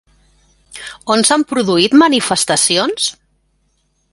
[1.15, 3.11] On s'han produït manifestacions?